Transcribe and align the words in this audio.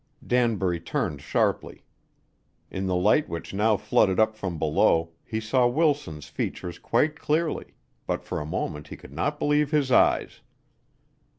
Danbury 0.25 0.79
turned 0.79 1.21
sharply. 1.21 1.85
In 2.71 2.87
the 2.87 2.95
light 2.95 3.29
which 3.29 3.53
now 3.53 3.77
flooded 3.77 4.19
up 4.19 4.35
from 4.35 4.57
below, 4.57 5.11
he 5.23 5.39
saw 5.39 5.67
Wilson's 5.67 6.25
features 6.25 6.79
quite 6.79 7.15
clearly, 7.19 7.75
but 8.07 8.23
for 8.23 8.39
a 8.39 8.45
moment 8.47 8.87
he 8.87 8.97
could 8.97 9.13
not 9.13 9.37
believe 9.37 9.69
his 9.69 9.91
eyes. 9.91 10.41